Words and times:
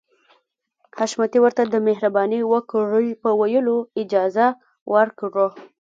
حشمتي 0.97 1.39
ورته 1.41 1.63
د 1.67 1.75
مهرباني 1.87 2.41
وکړئ 2.51 3.07
په 3.21 3.29
ويلو 3.39 3.77
اجازه 4.01 4.47
ورکړه. 4.93 5.47